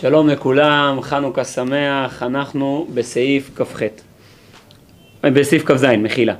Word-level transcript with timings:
שלום 0.00 0.28
לכולם, 0.28 0.98
חנוכה 1.02 1.44
שמח, 1.44 2.22
אנחנו 2.22 2.86
בסעיף 2.94 3.50
כ"ח, 3.56 3.82
אה, 5.24 5.30
בסעיף 5.30 5.64
כ"ז, 5.64 5.84
מחילה. 5.84 6.34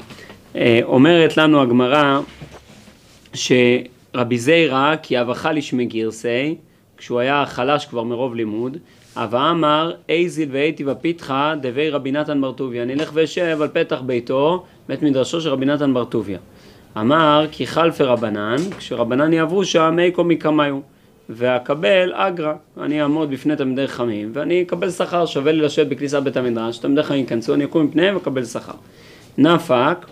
אה, 0.57 0.81
אומרת 0.83 1.37
לנו 1.37 1.63
הגמרא 1.63 2.21
שרבי 3.35 4.39
זיירא 4.39 4.97
כי 5.03 5.21
אבכה 5.21 5.53
לשמי 5.53 5.87
גירסי, 5.87 6.55
כשהוא 6.97 7.19
היה 7.21 7.47
חלש 7.47 7.87
כבר 7.87 8.03
מרוב 8.03 8.35
לימוד, 8.35 8.77
אבא 9.17 9.51
אמר 9.51 9.93
אייזיל 10.09 10.49
ואייתי 10.53 10.85
בפיתחה 10.85 11.55
דבי 11.61 11.91
רבי 11.91 12.13
נתן 12.13 12.41
בר 12.41 12.53
טוביה, 12.53 12.85
נלך 12.85 13.11
ואשב 13.15 13.59
על 13.63 13.69
פתח 13.69 14.01
ביתו, 14.01 14.65
בית 14.89 15.03
מדרשו 15.03 15.41
של 15.41 15.51
רבי 15.51 15.67
נתן 15.67 15.95
בר 15.95 16.05
טוביה. 16.05 16.39
אמר 16.99 17.47
כי 17.51 17.67
חלפי 17.67 18.03
רבנן, 18.03 18.57
כשרבנן 18.79 19.33
יעברו 19.33 19.65
שם 19.65 19.97
איכו 19.99 20.25
מקמיו. 20.25 20.98
ואקבל 21.29 22.13
אגרא, 22.15 22.53
אני 22.81 23.03
אעמוד 23.03 23.31
בפני 23.31 23.57
תלמידי 23.57 23.89
חכמים 23.89 24.31
ואני 24.35 24.63
אקבל 24.63 24.91
שכר, 24.91 25.27
שווה 25.27 25.53
לי 25.53 25.61
לשבת 25.61 25.87
בכניסת 25.87 26.23
בית 26.23 26.37
המדרש, 26.37 26.79
תלמידי 26.79 27.03
חכמים 27.03 27.21
ייכנסו, 27.21 27.55
אני 27.55 27.65
אקום 27.65 27.87
מפניהם 27.87 28.15
ואקבל 28.15 28.45
שכר. 28.45 28.73
נפק, 29.39 30.07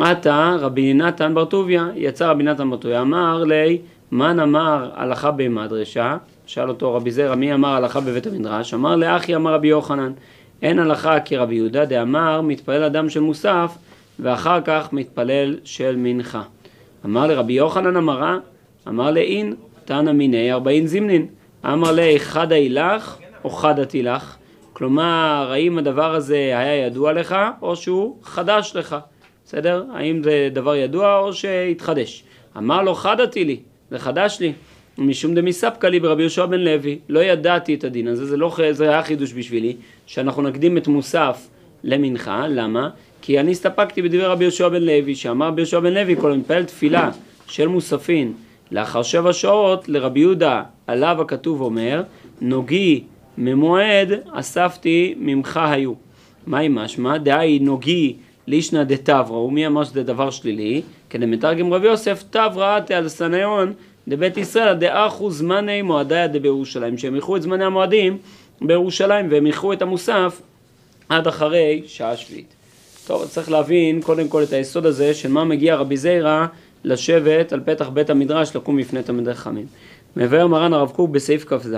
עתה 0.00 0.56
רבי 0.60 0.94
נתן 0.94 1.34
בר 1.34 1.44
טוביה, 1.44 1.88
יצא 1.94 2.30
רבי 2.30 2.42
נתן 2.42 2.70
בר 2.70 2.76
טוביה, 2.76 3.00
אמר 3.00 3.44
לי, 3.44 3.78
מן 4.12 4.40
אמר 4.40 4.90
הלכה 4.94 5.30
במדרשה, 5.30 6.16
שאל 6.46 6.68
אותו 6.68 6.94
רבי 6.94 7.10
זרע, 7.10 7.34
מי 7.34 7.54
אמר 7.54 7.68
הלכה 7.68 8.00
בבית 8.00 8.26
המדרש? 8.26 8.74
אמר 8.74 8.96
לאחי 8.96 9.34
אמר 9.36 9.54
רבי 9.54 9.68
יוחנן, 9.68 10.12
אין 10.62 10.78
הלכה 10.78 11.20
כרבי 11.20 11.54
יהודה 11.54 11.84
דאמר, 11.84 12.40
מתפלל 12.40 12.82
אדם 12.82 13.08
של 13.08 13.20
מוסף, 13.20 13.76
ואחר 14.18 14.60
כך 14.64 14.92
מתפלל 14.92 15.56
של 15.64 15.94
מנחה. 15.98 16.42
אמר 17.04 17.26
לרבי 17.26 17.52
יוחנן 17.52 17.96
אמרה, 17.96 18.38
אמר 18.88 19.10
לאין, 19.10 19.54
תנא 19.86 20.12
מיני 20.12 20.52
ארבעין 20.52 20.86
זימנין. 20.86 21.26
אמר 21.64 21.92
לי 21.92 22.20
חדא 22.20 22.54
אילך 22.54 23.16
או 23.44 23.50
חדא 23.50 23.84
תילך? 23.84 24.36
כלומר, 24.72 25.48
האם 25.52 25.78
הדבר 25.78 26.14
הזה 26.14 26.36
היה 26.36 26.86
ידוע 26.86 27.12
לך 27.12 27.36
או 27.62 27.76
שהוא 27.76 28.16
חדש 28.22 28.72
לך? 28.74 28.96
בסדר? 29.44 29.84
האם 29.92 30.22
זה 30.22 30.48
דבר 30.52 30.76
ידוע 30.76 31.18
או 31.18 31.32
שהתחדש? 31.32 32.24
אמר 32.56 32.82
לו 32.82 32.94
חדא 32.94 33.26
תילי, 33.26 33.60
זה 33.90 33.98
חדש 33.98 34.36
לי. 34.40 34.52
משום 34.98 35.34
דמיספקא 35.34 35.86
לי 35.86 36.00
ברבי 36.00 36.22
יהושע 36.22 36.46
בן 36.46 36.60
לוי, 36.60 36.98
לא 37.08 37.20
ידעתי 37.20 37.74
את 37.74 37.84
הדין 37.84 38.08
הזה, 38.08 38.26
זה, 38.26 38.36
לא, 38.36 38.56
זה 38.70 38.88
היה 38.88 39.02
חידוש 39.02 39.32
בשבילי, 39.32 39.76
שאנחנו 40.06 40.42
נקדים 40.42 40.76
את 40.76 40.88
מוסף 40.88 41.48
למנחה, 41.84 42.46
למה? 42.48 42.88
כי 43.22 43.40
אני 43.40 43.50
הסתפקתי 43.50 44.02
בדברי 44.02 44.24
רבי 44.24 44.44
יהושע 44.44 44.68
בן 44.68 44.82
לוי, 44.82 45.14
שאמר 45.14 45.46
רבי 45.46 45.60
יהושע 45.60 45.80
בן 45.80 45.94
לוי, 45.94 46.16
כל 46.16 46.32
המתפלל 46.32 46.64
תפילה 46.64 47.10
של 47.48 47.68
מוספין 47.68 48.32
לאחר 48.70 49.02
שבע 49.02 49.32
שעות 49.32 49.88
לרבי 49.88 50.20
יהודה 50.20 50.62
עליו 50.86 51.16
הכתוב 51.20 51.60
אומר 51.60 52.02
נוגי 52.40 53.04
ממועד 53.38 54.08
אספתי 54.32 55.14
ממך 55.18 55.60
היו. 55.64 55.92
מהי 56.46 56.68
משמע? 56.70 57.18
דהי 57.18 57.58
נוגי 57.58 58.16
לישנא 58.46 58.82
דתברא 58.82 59.36
ומי 59.36 59.66
אמר 59.66 59.84
שזה 59.84 60.02
דבר 60.02 60.30
שלילי? 60.30 60.82
כדי 61.10 61.26
מתרגם 61.26 61.72
רבי 61.72 61.86
יוסף 61.86 62.24
תברא 62.30 62.80
תעל 62.80 63.08
סניון 63.08 63.72
דבית 64.08 64.36
ישראל 64.36 64.74
דאחו 64.74 65.30
זמני 65.30 65.82
מועדיה 65.82 66.26
דבירושלים 66.26 66.98
שהם 66.98 67.14
איחרו 67.14 67.36
את 67.36 67.42
זמני 67.42 67.64
המועדים 67.64 68.18
בירושלים 68.60 69.26
והם 69.30 69.46
איחרו 69.46 69.72
את 69.72 69.82
המוסף 69.82 70.40
עד 71.08 71.26
אחרי 71.26 71.82
שעה 71.86 72.16
שביעית. 72.16 72.54
טוב, 73.06 73.26
צריך 73.26 73.50
להבין 73.50 74.02
קודם 74.02 74.28
כל 74.28 74.42
את 74.42 74.52
היסוד 74.52 74.86
הזה 74.86 75.14
של 75.14 75.28
מה 75.28 75.44
מגיע 75.44 75.76
רבי 75.76 75.96
זיירא 75.96 76.46
לשבת 76.86 77.52
על 77.52 77.60
פתח 77.64 77.88
בית 77.88 78.10
המדרש 78.10 78.56
לקום 78.56 78.76
בפני 78.76 79.02
תלמידי 79.02 79.34
חכמים. 79.34 79.66
מבאר 80.16 80.46
מרן 80.46 80.72
הרב 80.72 80.90
קוק 80.90 81.10
בסעיף 81.10 81.44
כ"ז, 81.44 81.76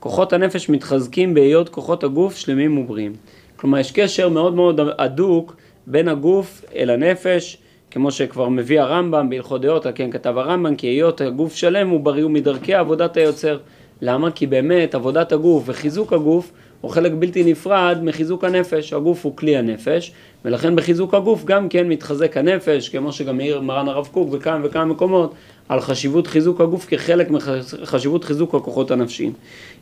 כוחות 0.00 0.32
הנפש 0.32 0.68
מתחזקים 0.68 1.34
בהיות 1.34 1.68
כוחות 1.68 2.04
הגוף 2.04 2.36
שלמים 2.36 2.78
ובריאים. 2.78 3.12
כלומר, 3.56 3.78
יש 3.78 3.92
קשר 3.92 4.28
מאוד 4.28 4.54
מאוד 4.54 4.80
הדוק 4.98 5.56
בין 5.86 6.08
הגוף 6.08 6.64
אל 6.76 6.90
הנפש, 6.90 7.58
כמו 7.90 8.10
שכבר 8.10 8.48
מביא 8.48 8.80
הרמב"ם 8.80 9.30
בהלכות 9.30 9.60
דעות, 9.60 9.86
על 9.86 9.92
כן 9.94 10.10
כתב 10.10 10.38
הרמב"ם, 10.38 10.76
כי 10.76 10.86
היות 10.86 11.20
הגוף 11.20 11.54
שלם 11.54 11.88
הוא 11.88 12.00
בריא 12.00 12.24
ומדרכי 12.24 12.74
עבודת 12.74 13.16
היוצר. 13.16 13.58
למה? 14.00 14.30
כי 14.30 14.46
באמת 14.46 14.94
עבודת 14.94 15.32
הגוף 15.32 15.62
וחיזוק 15.66 16.12
הגוף 16.12 16.52
הוא 16.82 16.90
חלק 16.90 17.12
בלתי 17.18 17.44
נפרד 17.44 17.98
מחיזוק 18.02 18.44
הנפש. 18.44 18.92
הגוף 18.92 19.24
הוא 19.24 19.36
כלי 19.36 19.56
הנפש, 19.56 20.12
ולכן 20.44 20.76
בחיזוק 20.76 21.14
הגוף 21.14 21.44
גם 21.44 21.68
כן 21.68 21.88
מתחזק 21.88 22.36
הנפש, 22.36 22.88
כמו 22.88 23.12
שגם 23.12 23.40
העיר 23.40 23.60
מרן 23.60 23.88
הרב 23.88 24.08
קוק 24.12 24.28
וכמה 24.32 24.58
וכמה 24.64 24.84
מקומות, 24.84 25.34
על 25.68 25.80
חשיבות 25.80 26.26
חיזוק 26.26 26.60
הגוף 26.60 26.86
כחלק 26.88 27.30
מחשיבות 27.30 28.24
חיזוק 28.24 28.54
הכוחות 28.54 28.90
הנפשיים. 28.90 29.32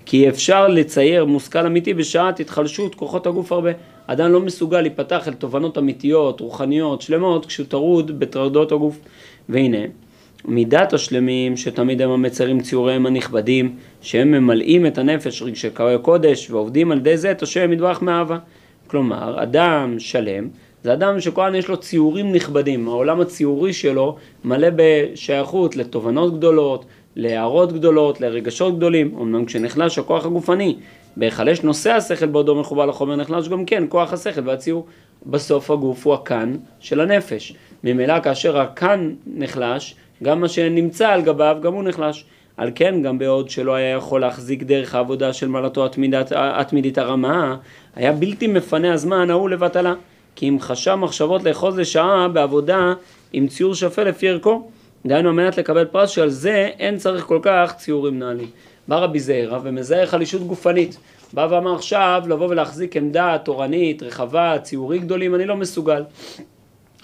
כי 0.07 0.29
אפשר 0.29 0.69
לצייר 0.69 1.25
מושכל 1.25 1.67
אמיתי 1.67 1.95
בשעת 1.95 2.41
התחלשות 2.41 2.95
כוחות 2.95 3.27
הגוף 3.27 3.53
הרבה. 3.53 3.71
אדם 4.07 4.33
לא 4.33 4.41
מסוגל 4.41 4.81
להיפתח 4.81 5.29
אל 5.29 5.33
תובנות 5.33 5.79
אמיתיות, 5.79 6.41
רוחניות, 6.41 7.03
שלמות, 7.03 7.47
כשהוא 7.47 7.67
טרוד 7.67 8.19
בטרדות 8.19 8.73
הגוף. 8.73 8.99
והנה, 9.49 9.79
מידת 10.45 10.93
השלמים 10.93 11.57
שתמיד 11.57 12.03
הם 12.03 12.11
המצרים 12.11 12.61
ציוריהם 12.61 13.07
הנכבדים, 13.07 13.77
שהם 14.01 14.31
ממלאים 14.31 14.87
את 14.87 14.99
הנפש 14.99 15.43
רגשי 15.43 15.69
קודש 16.03 16.51
ועובדים 16.51 16.93
על 16.93 16.99
ידי 16.99 17.17
זה 17.17 17.31
את 17.31 17.43
השם 17.43 17.73
ידבח 17.73 17.99
מאהבה. 18.03 18.39
כלומר, 18.87 19.43
אדם 19.43 19.95
שלם 19.99 20.49
זה 20.85 20.93
אדם 20.93 21.21
שכהן 21.21 21.55
יש 21.55 21.69
לו 21.69 21.77
ציורים 21.77 22.33
נכבדים, 22.33 22.89
העולם 22.89 23.21
הציורי 23.21 23.73
שלו 23.73 24.17
מלא 24.45 24.69
בשייכות 24.77 25.77
לתובנות 25.77 26.39
גדולות, 26.39 26.85
להערות 27.17 27.73
גדולות, 27.73 28.21
לרגשות 28.21 28.77
גדולים, 28.77 29.15
אמנם 29.21 29.45
כשנחלש 29.45 29.99
הכוח 29.99 30.27
הגופני, 30.27 30.77
בהיחלש 31.17 31.63
נושא 31.63 31.93
השכל 31.93 32.27
בעודו 32.27 32.55
מחובר 32.55 32.87
לחומר 32.87 33.17
נחלש 33.17 33.49
גם 33.49 33.65
כן, 33.65 33.85
כוח 33.89 34.13
השכל 34.13 34.49
והציור. 34.49 34.87
בסוף 35.27 35.71
הגוף 35.71 36.07
הוא 36.07 36.15
הקן 36.15 36.57
של 36.81 37.01
הנפש. 37.01 37.55
ממילא 37.85 38.21
כאשר 38.21 38.59
הקן 38.59 39.11
נחלש, 39.27 39.95
גם 40.23 40.41
מה 40.41 40.49
שנמצא 40.49 41.09
על 41.09 41.23
גביו, 41.23 41.57
גם 41.63 41.75
הוא 41.75 41.85
נחלש. 41.85 42.25
על 42.57 42.71
כן, 42.75 43.03
גם 43.03 43.19
בעוד 43.19 43.51
שלא 43.51 43.75
היה 43.75 43.97
יכול 43.97 44.21
להחזיק 44.21 44.63
דרך 44.63 44.95
העבודה 44.95 45.33
של 45.33 45.49
מעלתו 45.49 45.89
התמידית 46.31 46.99
הרמה, 46.99 47.57
היה 47.97 48.13
בלתי 48.13 48.47
מפנה 48.47 48.93
הזמן 48.93 49.31
ההוא 49.31 49.51
לבטלה. 49.51 49.95
כי 50.37 50.49
אם 50.49 50.57
חשב 50.61 50.95
מחשבות 50.95 51.45
לאחוז 51.45 51.79
לשעה 51.79 52.29
בעבודה 52.29 52.93
עם 53.33 53.49
ציור 53.49 53.75
שפל 53.75 54.05
לפי 54.05 54.29
ערכו, 54.29 54.71
דהיינו 55.07 55.29
על 55.29 55.35
מנת 55.35 55.59
לקבל 55.59 55.85
פרס 55.85 56.11
שעל 56.11 56.29
זה 56.29 56.71
אין 56.79 56.97
צריך 56.97 57.25
כל 57.25 57.39
כך 57.43 57.75
ציורים 57.77 58.19
נעלים. 58.19 58.49
בא 58.89 58.97
רבי 58.97 59.21
זעירא 59.21 59.59
ומזהה 59.63 60.07
חלישות 60.07 60.43
גופנית. 60.43 60.97
בא 61.33 61.47
ואמר 61.51 61.75
עכשיו 61.75 62.23
לבוא 62.29 62.49
ולהחזיק 62.49 62.97
עמדה 62.97 63.37
תורנית, 63.45 64.03
רחבה, 64.03 64.59
ציורים 64.63 65.03
גדולים, 65.03 65.35
אני 65.35 65.47
לא 65.47 65.57
מסוגל. 65.57 66.03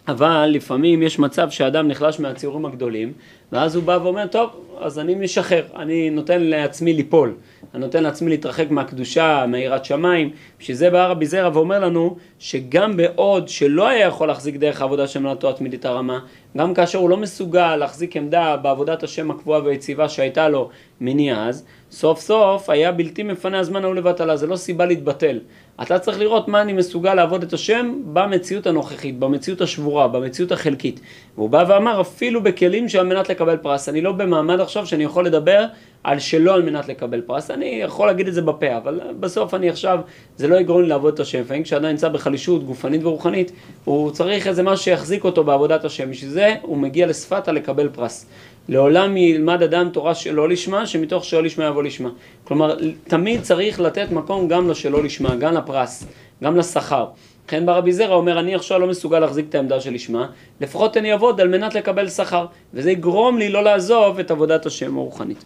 אבל 0.09 0.51
לפעמים 0.53 1.03
יש 1.03 1.19
מצב 1.19 1.51
שאדם 1.51 1.89
נחלש 1.89 2.21
מהציורים 2.21 2.67
הגדולים, 2.67 3.13
ואז 3.53 3.77
הוא 3.77 3.85
בא 3.85 3.99
ואומר, 4.03 4.27
טוב, 4.27 4.51
אז 4.81 4.99
אני 4.99 5.15
משחרר, 5.15 5.65
אני 5.77 6.11
נותן 6.11 6.43
לעצמי 6.43 6.93
ליפול, 6.93 7.35
אני 7.75 7.81
נותן 7.81 8.03
לעצמי 8.03 8.31
להתרחק 8.31 8.71
מהקדושה, 8.71 9.45
מהיראת 9.49 9.85
שמיים, 9.85 10.31
בשביל 10.61 10.77
זה 10.77 10.91
בא 10.91 11.07
רבי 11.07 11.27
זרע 11.27 11.51
ואומר 11.55 11.81
לנו, 11.81 12.17
שגם 12.39 12.97
בעוד 12.97 13.49
שלא 13.49 13.89
היה 13.89 14.07
יכול 14.07 14.29
להחזיק 14.29 14.57
דרך 14.57 14.81
העבודה 14.81 15.07
של 15.07 15.21
מלאכתו 15.21 15.51
התמידית 15.51 15.85
הרמה, 15.85 16.21
גם 16.57 16.75
כאשר 16.75 16.99
הוא 16.99 17.11
לא 17.11 17.17
מסוגל 17.17 17.77
להחזיק 17.77 18.17
עמדה 18.17 18.57
בעבודת 18.57 19.03
השם 19.03 19.31
הקבועה 19.31 19.61
והיציבה 19.65 20.09
שהייתה 20.09 20.49
לו 20.49 20.71
מני 21.01 21.35
אז, 21.35 21.65
סוף 21.91 22.21
סוף 22.21 22.71
היה 22.71 22.93
בלתי 22.93 23.23
מפנה 23.23 23.59
הזמן 23.59 23.85
ההוא 23.85 23.95
לבטלה, 23.95 24.37
זה 24.37 24.47
לא 24.47 24.57
סיבה 24.57 24.87
להתבטל. 24.87 25.41
אתה 25.83 25.99
צריך 25.99 26.19
לראות 26.19 26.49
מה 26.49 26.63
אני 26.63 26.73
מסוגל 26.73 27.15
לעבוד 27.15 27.43
את 27.43 27.53
השם 27.53 27.95
במציאות 28.13 28.67
הנוכחית, 28.67 29.19
במציאות 29.19 29.61
השבורה, 29.61 30.09
במציאות 30.09 30.53
החלקית. 30.53 31.01
והוא 31.37 31.51
בא 31.51 31.65
ואמר 31.69 32.01
אפילו 32.01 32.43
בכלים 32.43 32.89
שעל 32.89 33.07
מנת 33.07 33.29
לקבל 33.29 33.57
פרס. 33.57 33.89
אני 33.89 34.01
לא 34.01 34.13
במעמד 34.13 34.61
עכשיו 34.61 34.87
שאני 34.87 35.05
יכול 35.05 35.27
לדבר 35.27 35.65
על 36.07 36.19
שלא 36.19 36.55
על 36.55 36.63
מנת 36.63 36.89
לקבל 36.89 37.21
פרס. 37.21 37.51
אני 37.51 37.67
יכול 37.67 38.07
להגיד 38.07 38.29
את 38.29 38.35
זה 38.35 38.43
בפה, 38.43 38.77
אבל 38.77 39.01
בסוף 39.21 39.55
אני 39.55 39.71
עכשיו, 39.71 39.99
זה 40.37 40.49
לא 40.49 40.57
יגרום 40.57 40.83
לי 40.83 40.89
לעבוד 40.89 41.15
את 41.15 41.21
השם. 41.21 41.41
לפעמים 41.41 41.63
כשאדם 41.63 41.85
נמצא 41.85 42.09
בחלישות 42.09 42.65
גופנית 42.67 43.05
ורוחנית, 43.05 43.53
הוא 43.85 44.11
צריך 44.11 44.47
איזה 44.47 44.63
משהו 44.63 44.85
שיחזיק 44.85 45.25
אותו 45.25 45.45
בעבודת 45.45 45.85
השם. 45.85 46.11
בשביל 46.11 46.31
זה 46.31 46.55
הוא 46.63 46.77
מגיע 46.77 47.07
לשפתה 47.07 47.53
לקבל 47.53 47.89
פרס. 47.89 48.27
לעולם 48.69 49.17
ילמד 49.17 49.63
אדם 49.63 49.89
תורה 49.93 50.15
שלא 50.15 50.49
לשמה, 50.49 50.87
שמתוך 50.87 51.25
שלא 51.25 51.43
לשמה 51.43 51.65
יבוא 51.65 51.83
לשמה. 51.83 52.11
כלומר, 52.45 52.77
תמיד 53.05 53.43
צריך 53.43 53.81
לתת 53.81 54.11
מקום 54.11 54.49
גם 54.49 54.71
לשלא 54.71 55.05
לשמה, 55.05 55.37
גם 55.37 55.55
לפרס, 55.55 56.07
גם 56.43 56.57
לשכר. 56.57 57.07
לכן 57.47 57.67
ברבי 57.67 57.93
זרע 57.93 58.15
אומר, 58.15 58.41
אני 58.41 58.55
עכשיו 58.55 58.79
לא 58.79 58.87
מסוגל 58.87 59.19
להחזיק 59.19 59.47
את 59.49 59.55
העמדה 59.55 59.81
של 59.81 59.95
לשמה, 59.95 60.27
לפחות 60.61 60.97
אני 60.97 61.13
אעבוד 61.13 61.41
על 61.41 61.49
מנת 61.49 61.75
לקבל 61.75 62.09
שכר, 62.09 62.47
וזה 62.75 62.91
יגרום 62.91 63.39
לי 63.39 63.49
לא 63.49 63.65
לעזוב 63.65 64.19
את 64.19 64.31
עבודת 64.31 64.67
השם 64.67 64.97
הרוחנית. 64.97 65.45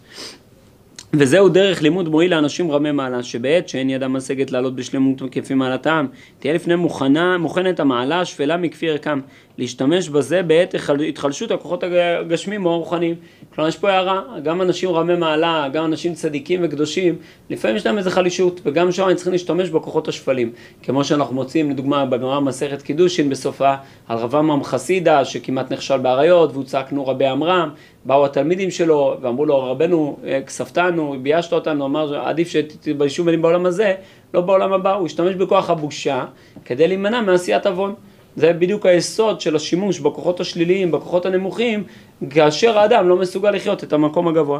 וזהו 1.13 1.49
דרך 1.49 1.81
לימוד 1.81 2.09
מועיל 2.09 2.31
לאנשים 2.31 2.71
רמי 2.71 2.91
מעלה, 2.91 3.23
שבעת 3.23 3.69
שאין 3.69 3.89
ידם 3.89 4.13
משגת 4.13 4.51
לעלות 4.51 4.75
בשלמות 4.75 5.21
כפי 5.31 5.53
מעלתם, 5.53 6.05
תהיה 6.39 6.53
לפני 6.53 6.75
מוכנה, 6.75 7.37
מוכנת 7.37 7.79
המעלה 7.79 8.21
השפלה 8.21 8.57
מכפי 8.57 8.89
ערכם, 8.89 9.19
להשתמש 9.57 10.09
בזה 10.09 10.43
בעת 10.43 10.75
התחלשות 11.07 11.51
הכוחות 11.51 11.83
הגשמיים 11.83 12.65
או 12.65 12.71
הרוחניים. 12.71 13.15
כלומר, 13.55 13.69
יש 13.69 13.77
פה 13.77 13.91
הערה, 13.91 14.21
גם 14.43 14.61
אנשים 14.61 14.89
רמי 14.89 15.15
מעלה, 15.15 15.67
גם 15.73 15.85
אנשים 15.85 16.13
צדיקים 16.13 16.59
וקדושים, 16.63 17.15
לפעמים 17.49 17.77
יש 17.77 17.85
להם 17.85 17.97
איזו 17.97 18.09
חלישות, 18.09 18.61
וגם 18.65 18.91
שם 18.91 19.07
הם 19.07 19.15
צריכים 19.15 19.33
להשתמש 19.33 19.69
בכוחות 19.69 20.07
השפלים. 20.07 20.51
כמו 20.83 21.03
שאנחנו 21.03 21.35
מוצאים, 21.35 21.71
לדוגמה, 21.71 22.05
בגמרא 22.05 22.39
מסכת 22.39 22.81
קידושין 22.81 23.29
בסופה, 23.29 23.73
על 24.07 24.17
רב 24.17 24.35
עמרם 24.35 24.63
חסידה, 24.63 25.25
שכמעט 25.25 25.71
נכשל 25.71 25.97
באריות, 25.97 26.51
והוא 26.51 26.63
צעק 26.63 26.93
נו 26.93 27.07
רבי 27.07 27.25
עמרם, 27.25 27.69
באו 28.05 28.25
התלמידים 28.25 28.71
שלו, 28.71 29.17
ואמרו 29.21 29.45
לו, 29.45 29.71
רבנו, 29.71 30.17
אה, 30.25 30.39
כספתנו, 31.01 31.23
ביישת 31.23 31.53
אותנו, 31.53 31.85
אמר, 31.85 32.27
עדיף 32.27 32.49
שתתביישו 32.49 33.23
בנים 33.23 33.41
בעולם 33.41 33.65
הזה, 33.65 33.93
לא 34.33 34.41
בעולם 34.41 34.73
הבא. 34.73 34.93
הוא 34.93 35.05
השתמש 35.05 35.35
בכוח 35.35 35.69
הבושה 35.69 36.25
כדי 36.65 36.87
להימנע 36.87 37.21
מעשיית 37.21 37.65
עוון. 37.65 37.93
זה 38.35 38.53
בדיוק 38.53 38.85
היסוד 38.85 39.41
של 39.41 39.55
השימוש 39.55 39.99
בכוחות 39.99 40.39
השליליים, 40.39 40.91
בכוחות 40.91 41.25
הנמוכים, 41.25 41.83
כאשר 42.29 42.77
האדם 42.77 43.09
לא 43.09 43.17
מסוגל 43.17 43.51
לחיות 43.51 43.83
את 43.83 43.93
המקום 43.93 44.27
הגבוה. 44.27 44.59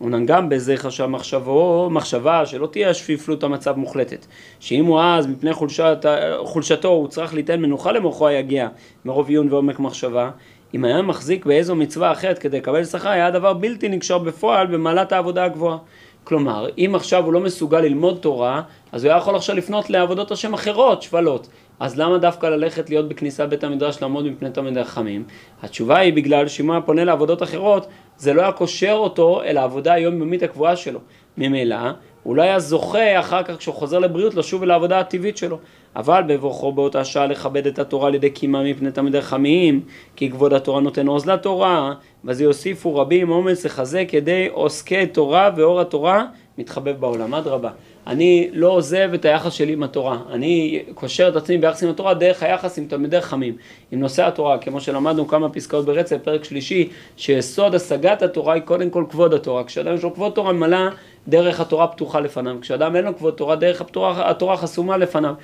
אומנם 0.00 0.26
גם 0.26 0.48
בזה 0.48 0.76
חשב 0.76 1.06
מחשבו, 1.06 1.88
מחשבה 1.90 2.46
שלא 2.46 2.66
תהיה 2.66 2.90
השפיפלות 2.90 3.44
המצב 3.44 3.76
מוחלטת. 3.76 4.26
שאם 4.60 4.84
הוא 4.84 5.00
אז 5.00 5.26
מפני 5.26 5.52
חולשת, 5.52 6.06
חולשתו 6.44 6.88
הוא 6.88 7.08
צריך 7.08 7.34
ליתן 7.34 7.60
מנוחה 7.60 7.92
למוחו 7.92 8.26
היגיע 8.26 8.68
מרוב 9.04 9.28
עיון 9.28 9.52
ועומק 9.52 9.78
מחשבה, 9.78 10.30
אם 10.74 10.84
היה 10.84 11.02
מחזיק 11.02 11.46
באיזו 11.46 11.74
מצווה 11.74 12.12
אחרת 12.12 12.38
כדי 12.38 12.58
לקבל 12.58 12.84
שכר, 12.84 13.08
היה 13.08 13.26
הדבר 13.26 13.52
בלתי 13.52 13.88
נקשר 13.88 14.18
בפועל 14.18 14.66
במעלת 14.66 15.12
העבודה 15.12 15.44
הגבוהה. 15.44 15.78
כלומר, 16.24 16.66
אם 16.78 16.92
עכשיו 16.94 17.24
הוא 17.24 17.32
לא 17.32 17.40
מסוגל 17.40 17.80
ללמוד 17.80 18.18
תורה, 18.20 18.62
אז 18.92 19.04
הוא 19.04 19.12
היה 19.12 19.18
יכול 19.18 19.36
עכשיו 19.36 19.56
לפנות 19.56 19.90
לעבודות 19.90 20.30
השם 20.30 20.54
אחרות, 20.54 21.02
שפלות. 21.02 21.48
אז 21.80 21.98
למה 21.98 22.18
דווקא 22.18 22.46
ללכת 22.46 22.90
להיות 22.90 23.08
בכניסה 23.08 23.46
בית 23.46 23.64
המדרש 23.64 24.02
לעמוד 24.02 24.26
מפני 24.26 24.50
תלמידי 24.50 24.84
חכמים? 24.84 25.24
התשובה 25.62 25.98
היא 25.98 26.12
בגלל 26.12 26.48
שאם 26.48 26.66
הוא 26.66 26.72
היה 26.74 26.82
פונה 26.82 27.04
לעבודות 27.04 27.42
אחרות, 27.42 27.86
זה 28.16 28.34
לא 28.34 28.42
היה 28.42 28.52
קושר 28.52 28.92
אותו 28.92 29.42
אל 29.42 29.56
העבודה 29.56 29.92
היומיומית 29.92 30.42
הקבועה 30.42 30.76
שלו. 30.76 31.00
ממילא, 31.38 31.76
הוא 32.22 32.36
לא 32.36 32.42
היה 32.42 32.58
זוכה 32.58 33.20
אחר 33.20 33.42
כך 33.42 33.56
כשהוא 33.56 33.74
חוזר 33.74 33.98
לבריאות 33.98 34.34
לשוב 34.34 34.62
אל 34.62 34.70
העבודה 34.70 35.00
הטבעית 35.00 35.36
שלו. 35.36 35.58
אבל 35.96 36.22
בבוכו 36.26 36.72
באותה 36.72 37.04
שעה 37.04 37.26
לכבד 37.26 37.66
את 37.66 37.78
התורה 37.78 38.08
על 38.08 38.14
ידי 38.14 38.30
קימה 38.30 38.62
מפני 38.62 38.90
תלמידי 38.90 39.20
חכמים, 39.20 39.80
כי 40.16 40.30
כבוד 40.30 40.52
התורה 40.52 40.80
נותן 40.80 41.06
עוז 41.06 41.26
לתורה, 41.26 41.94
ואז 42.24 42.40
יוסיפו 42.40 42.96
רבים 42.96 43.30
אומץ 43.30 43.64
לחזק 43.64 44.08
ידי 44.12 44.48
עוסקי 44.52 45.06
תורה 45.06 45.50
ואור 45.56 45.80
התורה 45.80 46.24
מתחבב 46.58 47.00
בעולם. 47.00 47.34
אדרבה. 47.34 47.70
אני 48.06 48.48
לא 48.52 48.68
עוזב 48.68 49.10
את 49.14 49.24
היחס 49.24 49.52
שלי 49.52 49.72
עם 49.72 49.82
התורה, 49.82 50.18
אני 50.30 50.82
קושר 50.94 51.28
את 51.28 51.36
עצמי 51.36 51.58
ביחס 51.58 51.82
עם 51.82 51.90
התורה 51.90 52.14
דרך 52.14 52.42
היחס 52.42 52.78
עם 52.78 52.86
תלמידי 52.86 53.20
חכמים, 53.20 53.56
עם 53.92 54.00
נושא 54.00 54.26
התורה, 54.26 54.58
כמו 54.58 54.80
שלמדנו 54.80 55.28
כמה 55.28 55.48
פסקאות 55.48 55.84
ברצף, 55.84 56.16
פרק 56.22 56.44
שלישי, 56.44 56.88
שיסוד 57.16 57.74
השגת 57.74 58.22
התורה 58.22 58.54
היא 58.54 58.62
קודם 58.62 58.90
כל 58.90 59.04
כבוד 59.10 59.34
התורה, 59.34 59.64
כשאדם 59.64 59.94
יש 59.94 60.02
לו 60.02 60.14
כבוד 60.14 60.32
תורה 60.32 60.52
מלא, 60.52 60.88
דרך 61.28 61.60
התורה 61.60 61.86
פתוחה 61.86 62.20
לפניו, 62.20 62.56
כשאדם 62.60 62.96
אין 62.96 63.04
לו 63.04 63.16
כבוד 63.16 63.34
תורה, 63.34 63.56
דרך 63.56 63.80
התורה, 63.80 64.30
התורה 64.30 64.56
חסומה 64.56 64.96
לפניו. 64.96 65.34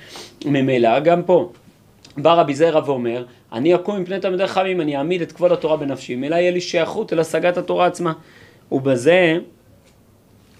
ממילא, 0.45 0.99
גם 0.99 1.23
פה. 1.23 1.51
בא 2.17 2.33
רבי 2.33 2.55
זרע 2.55 2.81
ואומר, 2.85 3.23
אני 3.53 3.75
אקום 3.75 4.01
מפני 4.01 4.19
תלמידי 4.19 4.47
חכמים, 4.47 4.81
אני 4.81 4.97
אעמיד 4.97 5.21
את 5.21 5.31
כבוד 5.31 5.51
התורה 5.51 5.77
בנפשי, 5.77 6.15
ממילא 6.15 6.35
יהיה 6.35 6.51
לי 6.51 6.61
שייכות 6.61 7.13
אל 7.13 7.19
השגת 7.19 7.57
התורה 7.57 7.85
עצמה. 7.85 8.13
ובזה 8.71 9.37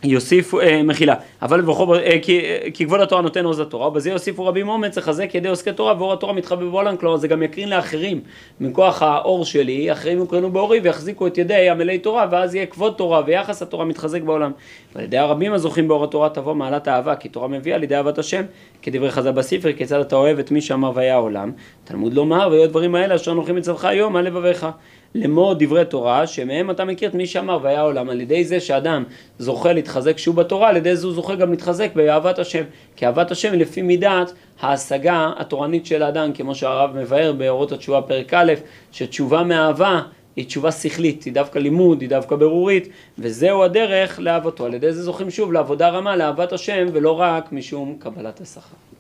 יוסיפו, 0.10 0.62
אה, 0.62 0.84
מחילה, 0.84 1.16
אבל 1.42 1.62
בכל, 1.62 1.98
אה, 2.00 2.18
כי, 2.22 2.40
אה, 2.40 2.58
כי 2.74 2.86
כבוד 2.86 3.02
התורה 3.02 3.22
נותן 3.22 3.46
עוז 3.46 3.60
לתורה, 3.60 3.88
ובזה 3.88 4.10
יוסיפו 4.10 4.46
רבים 4.46 4.70
אומץ 4.70 4.98
לחזק 4.98 5.36
ידי 5.36 5.50
עוסקי 5.50 5.74
תורה, 5.74 5.96
ואור 5.98 6.14
התורה 6.14 6.34
מתחבא 6.34 6.66
בעולם, 6.66 6.98
כלומר 6.98 7.18
זה 7.18 7.28
גם 7.28 7.44
יקרין 7.44 7.70
לאחרים, 7.70 8.22
מכוח 8.60 9.02
האור 9.02 9.46
שלי, 9.46 9.92
אחרים 9.92 10.24
יקרנו 10.24 10.52
באורי 10.52 10.80
ויחזיקו 10.80 11.28
את 11.28 11.38
ידי 11.38 11.70
עמלי 11.70 12.00
תורה, 12.00 12.28
ואז 12.32 12.56
יהיה 12.56 12.66
כבוד 12.66 12.94
תורה 12.98 13.22
ויחס 13.26 13.62
התורה 13.62 13.86
מתחזק 13.86 14.22
בעולם. 14.22 14.52
ועל 14.96 15.04
ידי 15.04 15.18
הרבים 15.18 15.54
הזוכים 15.54 15.88
באור 15.88 16.04
התורה 16.04 16.30
תבוא 16.30 16.54
מעלת 16.54 16.88
האהבה, 16.88 17.16
כי 17.16 17.30
תורה 17.30 17.48
מביאה 17.48 17.78
לידי 17.78 17.96
אהבת 17.96 18.18
השם, 18.18 18.42
כדברי 18.82 19.12
חז"ל 19.12 19.32
בספר, 19.32 19.74
כיצד 19.74 20.00
אתה 20.00 20.16
אוהב 20.16 20.40
את 20.40 20.52
מי 20.52 20.62
שאמר 20.62 20.92
והיה 20.96 21.14
העולם, 21.14 21.52
תלמוד 21.86 22.14
לומר, 22.14 22.48
ויהיו 22.52 22.70
דברים 22.70 22.96
האלה 22.96 23.16
אשר 23.16 23.34
נוחים 23.34 23.58
אצלך 23.58 23.86
היום, 23.86 24.16
על 24.16 24.26
לבביך. 24.26 24.68
לאמור 25.16 25.54
דברי 25.54 25.86
תורה, 25.86 26.28
שמהם 26.28 26.72
אתה 26.72 26.86
מכיר 26.86 27.10
את 27.10 27.14
מי 27.14 27.28
שאמר 27.28 27.60
והיה 27.62 27.82
עולם. 27.82 28.10
על 28.10 28.22
ידי 28.22 28.46
זה 28.46 28.60
שאדם 28.60 29.04
זוכה 29.40 29.74
להתחזק 29.74 30.18
שוב 30.18 30.36
בתורה, 30.36 30.70
על 30.70 30.78
ידי 30.78 30.96
זה 30.96 31.08
הוא 31.08 31.16
זוכה 31.16 31.36
גם 31.36 31.52
להתחזק 31.52 31.92
באהבת 31.96 32.40
השם. 32.40 32.64
כי 32.96 33.06
אהבת 33.06 33.32
השם 33.32 33.52
היא 33.52 33.62
לפי 33.62 33.82
מידת 33.82 34.34
ההשגה 34.60 35.32
התורנית 35.38 35.86
של 35.86 36.04
האדם, 36.04 36.34
כמו 36.34 36.56
שהרב 36.56 36.96
מבאר 36.96 37.34
באורות 37.34 37.72
התשובה 37.72 38.02
פרק 38.02 38.34
א', 38.34 38.54
שתשובה 38.92 39.44
מאהבה 39.44 40.02
היא 40.36 40.46
תשובה 40.46 40.72
שכלית, 40.72 41.24
היא 41.24 41.34
דווקא 41.34 41.60
לימוד, 41.60 42.02
היא 42.02 42.10
דווקא 42.10 42.36
ברורית, 42.36 42.90
וזהו 43.20 43.64
הדרך 43.64 44.20
לאהבתו. 44.20 44.66
על 44.66 44.74
ידי 44.74 44.94
זה 44.94 45.04
זוכים 45.04 45.30
שוב 45.30 45.54
לעבודה 45.54 45.90
רמה, 45.90 46.16
לאהבת 46.16 46.54
השם, 46.54 46.86
ולא 46.94 47.20
רק 47.20 47.52
משום 47.52 47.96
קבלת 48.00 48.42
השכר. 48.42 48.95